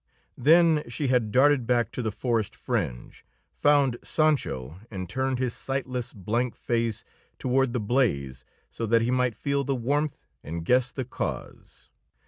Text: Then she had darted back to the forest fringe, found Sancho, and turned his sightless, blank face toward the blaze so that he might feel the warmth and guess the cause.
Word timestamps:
Then 0.39 0.81
she 0.87 1.09
had 1.09 1.31
darted 1.31 1.67
back 1.67 1.91
to 1.91 2.01
the 2.01 2.11
forest 2.11 2.55
fringe, 2.55 3.23
found 3.53 3.97
Sancho, 4.03 4.79
and 4.89 5.07
turned 5.07 5.37
his 5.37 5.53
sightless, 5.53 6.11
blank 6.11 6.55
face 6.55 7.03
toward 7.37 7.71
the 7.71 7.79
blaze 7.79 8.43
so 8.71 8.87
that 8.87 9.03
he 9.03 9.11
might 9.11 9.35
feel 9.35 9.63
the 9.63 9.75
warmth 9.75 10.23
and 10.43 10.65
guess 10.65 10.91
the 10.91 11.05
cause. 11.05 11.91